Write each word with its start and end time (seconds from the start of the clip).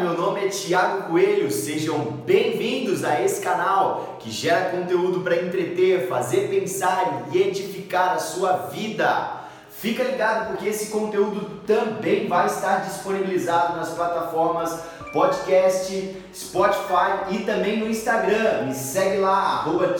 meu 0.00 0.14
nome 0.14 0.44
é 0.44 0.48
Thiago 0.48 1.08
Coelho, 1.08 1.50
sejam 1.50 1.98
bem-vindos 2.26 3.04
a 3.04 3.20
esse 3.22 3.40
canal 3.40 4.18
que 4.18 4.30
gera 4.30 4.70
conteúdo 4.70 5.20
para 5.20 5.36
entreter, 5.36 6.08
fazer 6.08 6.48
pensar 6.48 7.28
e 7.32 7.38
edificar 7.38 8.14
a 8.14 8.18
sua 8.18 8.52
vida. 8.72 9.44
Fica 9.70 10.02
ligado 10.02 10.48
porque 10.48 10.68
esse 10.68 10.90
conteúdo 10.90 11.62
também 11.64 12.26
vai 12.26 12.46
estar 12.46 12.78
disponibilizado 12.78 13.76
nas 13.76 13.90
plataformas 13.90 14.80
podcast, 15.12 16.16
Spotify 16.34 17.30
e 17.30 17.38
também 17.44 17.78
no 17.78 17.88
Instagram. 17.88 18.64
Me 18.66 18.74
segue 18.74 19.18
lá, 19.18 19.60
arroba 19.60 19.94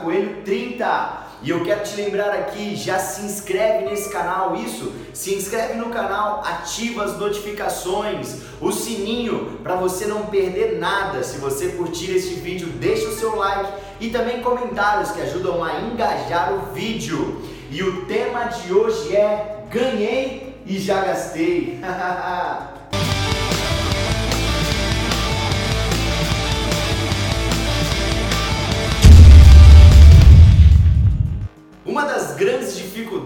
Coelho 0.00 0.44
30. 0.44 1.29
E 1.42 1.48
eu 1.48 1.64
quero 1.64 1.82
te 1.82 1.96
lembrar 1.96 2.30
aqui, 2.30 2.76
já 2.76 2.98
se 2.98 3.22
inscreve 3.22 3.86
nesse 3.86 4.10
canal, 4.10 4.56
isso, 4.56 4.92
se 5.14 5.34
inscreve 5.34 5.74
no 5.74 5.88
canal, 5.88 6.42
ativa 6.44 7.04
as 7.04 7.18
notificações, 7.18 8.42
o 8.60 8.70
sininho 8.70 9.58
para 9.62 9.74
você 9.74 10.04
não 10.04 10.26
perder 10.26 10.78
nada. 10.78 11.22
Se 11.22 11.38
você 11.38 11.68
curtir 11.68 12.10
este 12.14 12.34
vídeo, 12.34 12.68
deixa 12.68 13.08
o 13.08 13.14
seu 13.14 13.36
like 13.36 13.72
e 14.00 14.10
também 14.10 14.42
comentários 14.42 15.12
que 15.12 15.22
ajudam 15.22 15.64
a 15.64 15.80
engajar 15.80 16.52
o 16.52 16.74
vídeo. 16.74 17.40
E 17.70 17.82
o 17.82 18.04
tema 18.04 18.44
de 18.44 18.74
hoje 18.74 19.16
é 19.16 19.64
ganhei 19.70 20.62
e 20.66 20.78
já 20.78 21.00
gastei. 21.00 21.80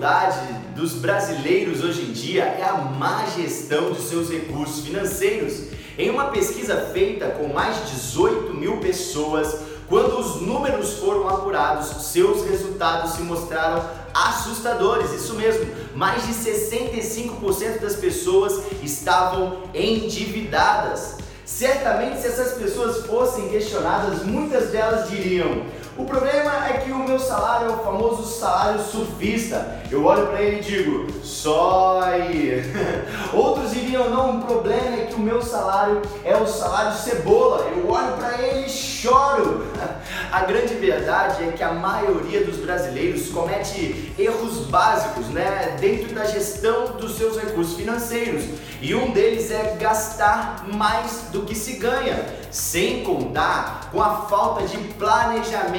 dificuldades 0.05 0.37
dos 0.77 0.93
brasileiros 0.95 1.83
hoje 1.83 2.03
em 2.03 2.13
dia 2.13 2.45
é 2.45 2.63
a 2.63 2.77
má 2.77 3.25
gestão 3.35 3.91
de 3.93 4.03
seus 4.03 4.29
recursos 4.29 4.85
financeiros. 4.85 5.69
Em 5.97 6.11
uma 6.11 6.27
pesquisa 6.27 6.91
feita 6.93 7.29
com 7.31 7.49
mais 7.49 7.77
de 7.77 7.93
18 7.93 8.53
mil 8.53 8.79
pessoas, 8.79 9.57
quando 9.89 10.19
os 10.19 10.43
números 10.43 10.99
foram 10.99 11.29
apurados, 11.29 12.07
seus 12.07 12.47
resultados 12.47 13.13
se 13.13 13.23
mostraram 13.23 13.83
assustadores. 14.13 15.11
Isso 15.13 15.35
mesmo, 15.35 15.67
mais 15.95 16.27
de 16.27 16.35
65% 16.35 17.81
das 17.81 17.97
pessoas 17.97 18.61
estavam 18.83 19.63
endividadas. 19.73 21.17
Certamente, 21.47 22.21
se 22.21 22.27
essas 22.27 22.59
pessoas 22.59 23.07
fossem 23.07 23.49
questionadas, 23.49 24.23
muitas 24.23 24.71
delas 24.71 25.09
diriam: 25.09 25.65
o 25.97 26.05
problema 26.05 26.69
é 26.69 26.79
que 26.79 26.91
o 26.91 26.99
meu 26.99 27.21
salário 27.21 27.71
é 27.71 27.73
o 27.73 27.79
famoso 27.79 28.25
salário 28.25 28.81
surfista. 28.81 29.81
Eu 29.91 30.05
olho 30.05 30.27
para 30.27 30.43
ele 30.43 30.59
e 30.59 30.61
digo, 30.61 31.07
só 31.23 32.01
aí. 32.03 32.65
Outros 33.33 33.71
diriam, 33.71 34.11
não, 34.11 34.39
o 34.39 34.43
problema 34.43 34.97
é 34.97 35.07
que 35.07 35.15
o 35.15 35.21
meu 35.21 35.41
salário 35.41 36.03
é 36.25 36.37
o 36.37 36.47
salário 36.49 36.99
cebola. 36.99 37.69
Eu 37.71 37.89
olho 37.89 38.13
para 38.17 38.43
ele 38.43 38.67
e 38.67 38.71
choro. 38.71 39.65
A 40.33 40.41
grande 40.41 40.75
verdade 40.75 41.45
é 41.45 41.53
que 41.53 41.63
a 41.63 41.73
maioria 41.73 42.45
dos 42.45 42.57
brasileiros 42.57 43.29
comete 43.29 44.13
erros 44.19 44.67
básicos, 44.67 45.27
né, 45.29 45.77
dentro 45.79 46.13
da 46.13 46.25
gestão 46.25 46.97
dos 46.97 47.17
seus 47.17 47.37
recursos 47.37 47.77
financeiros. 47.77 48.45
E 48.81 48.95
um 48.95 49.13
deles 49.13 49.51
é 49.53 49.77
gastar 49.79 50.67
mais 50.75 51.27
do 51.31 51.43
que 51.43 51.55
se 51.55 51.75
ganha, 51.75 52.27
sem 52.51 53.05
contar 53.05 53.89
com 53.93 54.03
a 54.03 54.23
falta 54.27 54.67
de 54.67 54.77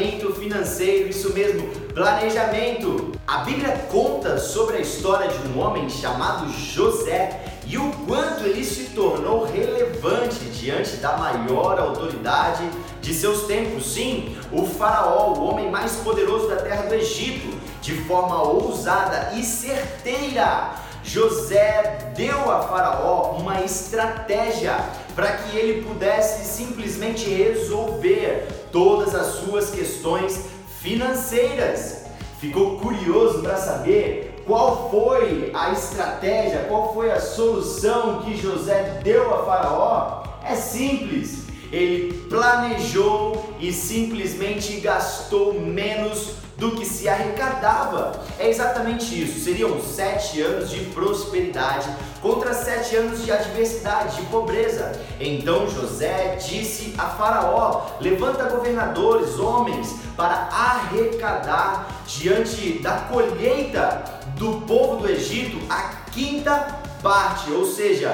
planejamento 0.06 0.34
financeiro, 0.34 1.10
isso 1.10 1.34
mesmo, 1.34 1.68
planejamento. 1.94 3.12
A 3.26 3.40
Bíblia 3.40 3.88
conta 3.92 4.38
sobre 4.38 4.78
a 4.78 4.82
história 4.82 5.28
de 5.28 5.48
um 5.48 5.60
homem 5.60 5.90
chamado 5.90 6.52
José 6.52 7.44
e 7.66 7.78
o 7.78 7.92
quanto 8.06 8.44
ele 8.44 8.64
se 8.64 8.92
tornou 8.96 9.46
relevante 9.46 10.46
diante 10.46 10.98
da 10.98 11.18
maior 11.18 11.80
autoridade 11.80 12.64
de 13.02 13.14
seus 13.14 13.44
tempos. 13.44 13.94
Sim, 13.94 14.38
o 14.52 14.66
Faraó, 14.66 15.34
o 15.34 15.44
homem 15.44 15.72
mais 15.72 15.94
poderoso 15.98 16.48
da 16.48 16.58
terra 16.58 16.84
do 16.84 16.94
Egito, 16.94 17.58
de 17.82 17.94
forma 18.04 18.42
ousada 18.42 19.32
e 19.36 19.44
certeira. 19.44 20.76
José 21.04 22.14
deu 22.16 22.52
a 22.52 22.64
Faraó 22.64 23.38
uma 23.38 23.62
estratégia 23.62 24.78
para 25.16 25.32
que 25.38 25.58
ele 25.58 25.82
pudesse 25.84 26.44
simplesmente 26.46 27.30
resolver 27.30 28.48
todas 28.72 29.16
as 29.16 29.36
suas 29.36 29.72
questões 29.72 30.48
financeiras. 30.82 32.04
Ficou 32.40 32.78
curioso 32.80 33.42
para 33.42 33.56
saber 33.56 34.44
qual 34.46 34.92
foi 34.92 35.52
a 35.54 35.72
estratégia, 35.72 36.66
qual 36.68 36.94
foi 36.94 37.12
a 37.12 37.20
solução 37.20 38.22
que 38.22 38.38
José 38.38 39.00
deu 39.04 39.34
a 39.34 39.46
Faraó? 39.46 40.24
É 40.44 40.56
simples. 40.56 41.46
Ele 41.72 42.14
planejou 42.30 43.56
e 43.60 43.72
simplesmente 43.72 44.80
gastou 44.80 45.54
menos 45.54 46.34
do 46.58 46.72
que 46.72 46.86
se 46.86 47.08
arrecadava. 47.08 48.24
É 48.40 48.50
exatamente 48.50 49.22
isso. 49.22 49.44
Seriam 49.44 49.82
sete 49.82 50.42
anos 50.42 50.70
de 50.70 50.80
prosperidade 50.86 51.90
contra 52.22 52.54
sete 52.54 52.96
anos 52.96 53.24
de 53.24 53.32
adversidade, 53.32 54.18
de 54.18 54.26
pobreza. 54.28 55.00
Então 55.20 55.70
José 55.70 56.36
disse 56.36 56.94
a 56.98 57.08
Faraó: 57.10 57.88
Levanta 58.00 58.50
governadores, 58.50 59.38
homens, 59.38 59.96
para 60.16 60.50
arrecadar 60.52 62.04
diante 62.08 62.80
da 62.80 62.94
colheita 63.12 64.04
do 64.38 64.62
povo 64.62 65.02
do 65.02 65.10
Egito 65.10 65.58
a 65.70 66.06
quinta 66.12 66.80
parte, 67.02 67.52
ou 67.52 67.66
seja, 67.66 68.10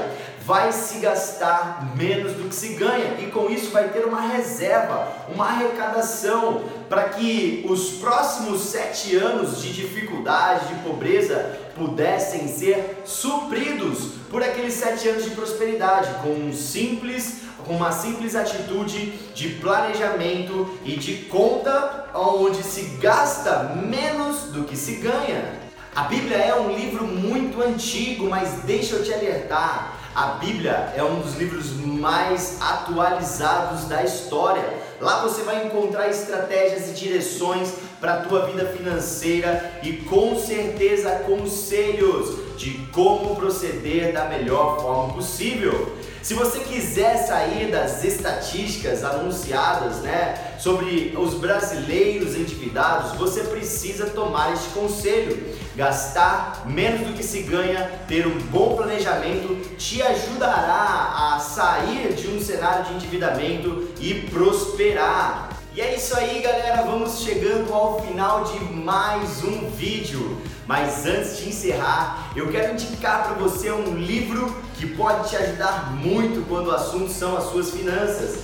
vai 0.45 0.71
se 0.71 0.99
gastar 0.99 1.95
menos 1.95 2.33
do 2.33 2.49
que 2.49 2.55
se 2.55 2.69
ganha 2.73 3.19
e 3.19 3.27
com 3.27 3.49
isso 3.49 3.71
vai 3.71 3.89
ter 3.89 4.05
uma 4.05 4.21
reserva, 4.21 5.07
uma 5.29 5.45
arrecadação 5.45 6.63
para 6.89 7.09
que 7.09 7.65
os 7.69 7.91
próximos 7.99 8.61
sete 8.61 9.15
anos 9.15 9.61
de 9.61 9.71
dificuldade, 9.71 10.67
de 10.67 10.75
pobreza 10.81 11.59
pudessem 11.75 12.47
ser 12.47 13.03
supridos 13.05 14.13
por 14.29 14.41
aqueles 14.41 14.73
sete 14.73 15.07
anos 15.07 15.25
de 15.25 15.31
prosperidade 15.31 16.13
com 16.21 16.29
um 16.29 16.53
simples 16.53 17.41
com 17.65 17.75
uma 17.75 17.91
simples 17.91 18.35
atitude 18.35 19.11
de 19.35 19.49
planejamento 19.49 20.77
e 20.83 20.95
de 20.95 21.15
conta 21.25 22.07
onde 22.13 22.63
se 22.63 22.97
gasta 22.99 23.75
menos 23.75 24.51
do 24.51 24.63
que 24.63 24.75
se 24.75 24.95
ganha. 24.95 25.61
A 25.95 26.03
Bíblia 26.03 26.37
é 26.37 26.55
um 26.55 26.73
livro 26.73 27.05
muito 27.05 27.61
antigo, 27.61 28.29
mas 28.29 28.63
deixa 28.63 28.95
eu 28.95 29.03
te 29.03 29.13
alertar, 29.13 30.00
a 30.15 30.27
Bíblia 30.33 30.93
é 30.95 31.03
um 31.03 31.21
dos 31.21 31.35
livros 31.35 31.71
mais 31.77 32.57
atualizados 32.61 33.85
da 33.85 34.03
história. 34.03 34.63
Lá 34.99 35.21
você 35.21 35.43
vai 35.43 35.65
encontrar 35.65 36.09
estratégias 36.09 36.89
e 36.89 36.93
direções 36.93 37.73
para 37.99 38.15
a 38.15 38.21
tua 38.21 38.45
vida 38.47 38.65
financeira 38.65 39.79
e 39.81 39.93
com 39.97 40.37
certeza 40.37 41.23
conselhos 41.25 42.50
de 42.61 42.77
como 42.91 43.35
proceder 43.35 44.13
da 44.13 44.25
melhor 44.25 44.79
forma 44.79 45.13
possível. 45.13 45.97
Se 46.21 46.35
você 46.35 46.59
quiser 46.59 47.17
sair 47.17 47.71
das 47.71 48.03
estatísticas 48.03 49.03
anunciadas, 49.03 49.97
né, 50.01 50.53
sobre 50.59 51.15
os 51.17 51.33
brasileiros 51.33 52.35
endividados, 52.35 53.17
você 53.17 53.41
precisa 53.41 54.05
tomar 54.11 54.53
este 54.53 54.69
conselho. 54.69 55.35
Gastar 55.75 56.67
menos 56.67 57.07
do 57.07 57.13
que 57.13 57.23
se 57.23 57.41
ganha, 57.41 57.89
ter 58.07 58.27
um 58.27 58.37
bom 58.51 58.75
planejamento 58.75 59.55
te 59.77 60.03
ajudará 60.03 61.33
a 61.33 61.39
sair 61.39 62.13
de 62.13 62.27
um 62.27 62.39
cenário 62.39 62.85
de 62.85 62.93
endividamento 62.93 63.89
e 63.99 64.13
prosperar. 64.29 65.50
E 65.73 65.79
é 65.79 65.95
isso 65.95 66.13
aí, 66.17 66.41
galera. 66.41 66.81
Vamos 66.81 67.21
chegando 67.21 67.73
ao 67.73 68.01
final 68.01 68.43
de 68.43 68.59
mais 68.73 69.41
um 69.41 69.69
vídeo. 69.69 70.37
Mas 70.67 71.05
antes 71.05 71.37
de 71.37 71.47
encerrar, 71.47 72.33
eu 72.35 72.51
quero 72.51 72.73
indicar 72.73 73.23
para 73.23 73.35
você 73.35 73.71
um 73.71 73.95
livro 73.95 74.53
que 74.77 74.85
pode 74.85 75.29
te 75.29 75.37
ajudar 75.37 75.93
muito 75.93 76.45
quando 76.49 76.67
o 76.67 76.71
assunto 76.71 77.09
são 77.09 77.37
as 77.37 77.45
suas 77.45 77.69
finanças. 77.69 78.41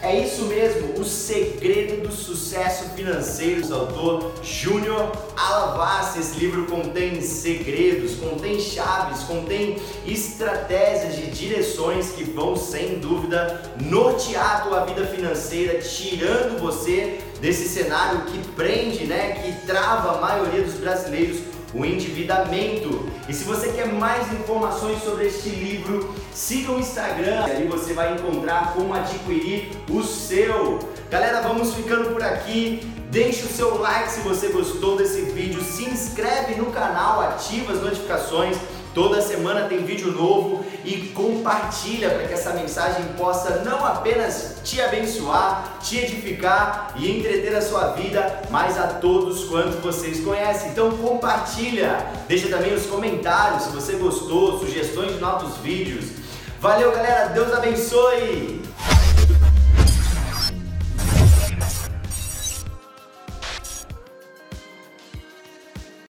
É 0.00 0.16
isso 0.16 0.44
mesmo, 0.44 1.00
O 1.00 1.04
Segredo 1.04 2.06
do 2.06 2.12
Sucesso 2.12 2.90
Financeiro, 2.90 3.66
do 3.66 3.74
autor 3.74 4.32
Júnior 4.44 5.10
Alavassi. 5.36 6.20
Esse 6.20 6.38
livro 6.38 6.66
contém 6.66 7.20
segredos, 7.20 8.14
contém 8.14 8.60
chaves, 8.60 9.24
contém 9.24 9.76
estratégias 10.06 11.16
de 11.16 11.26
direções 11.32 12.12
que 12.12 12.22
vão, 12.22 12.56
sem 12.56 13.00
dúvida, 13.00 13.60
nortear 13.80 14.58
a 14.58 14.60
tua 14.60 14.84
vida 14.84 15.04
financeira, 15.04 15.80
tirando 15.80 16.60
você 16.60 17.18
desse 17.40 17.68
cenário 17.68 18.22
que 18.26 18.38
prende, 18.52 19.04
né, 19.04 19.42
que 19.42 19.66
trava 19.66 20.16
a 20.16 20.20
maioria 20.20 20.62
dos 20.62 20.74
brasileiros 20.74 21.40
o 21.74 21.84
endividamento. 21.84 23.06
E 23.28 23.32
se 23.32 23.44
você 23.44 23.72
quer 23.72 23.86
mais 23.86 24.32
informações 24.32 25.02
sobre 25.02 25.26
este 25.26 25.50
livro, 25.50 26.14
siga 26.32 26.72
o 26.72 26.80
Instagram, 26.80 27.44
ali 27.44 27.66
você 27.66 27.92
vai 27.92 28.14
encontrar 28.14 28.72
como 28.74 28.94
adquirir 28.94 29.70
o 29.90 30.02
seu. 30.02 30.78
Galera, 31.10 31.40
vamos 31.40 31.74
ficando 31.74 32.10
por 32.10 32.22
aqui. 32.22 32.80
Deixe 33.10 33.44
o 33.44 33.48
seu 33.48 33.78
like 33.78 34.10
se 34.10 34.20
você 34.20 34.48
gostou 34.48 34.96
desse 34.96 35.22
vídeo, 35.22 35.62
se 35.62 35.84
inscreve 35.84 36.56
no 36.56 36.66
canal, 36.66 37.22
ativa 37.22 37.72
as 37.72 37.80
notificações 37.80 38.58
Toda 38.94 39.20
semana 39.20 39.68
tem 39.68 39.84
vídeo 39.84 40.12
novo 40.12 40.64
e 40.84 41.08
compartilha 41.14 42.10
para 42.10 42.26
que 42.26 42.34
essa 42.34 42.52
mensagem 42.52 43.04
possa 43.16 43.62
não 43.64 43.84
apenas 43.84 44.56
te 44.64 44.80
abençoar, 44.80 45.78
te 45.80 45.98
edificar 45.98 46.94
e 46.96 47.18
entreter 47.18 47.54
a 47.54 47.62
sua 47.62 47.92
vida, 47.92 48.42
mas 48.50 48.78
a 48.78 48.88
todos 48.88 49.44
quantos 49.44 49.76
vocês 49.76 50.24
conhecem. 50.24 50.70
Então 50.70 50.90
compartilha, 50.96 52.06
deixa 52.26 52.48
também 52.48 52.74
os 52.74 52.86
comentários 52.86 53.64
se 53.64 53.70
você 53.70 53.92
gostou, 53.94 54.58
sugestões 54.58 55.14
de 55.14 55.20
novos 55.20 55.56
vídeos. 55.58 56.06
Valeu, 56.60 56.90
galera, 56.90 57.28
Deus 57.28 57.52
abençoe. 57.52 58.67